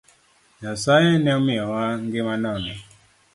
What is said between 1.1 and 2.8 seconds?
ne omiyowa ngima nono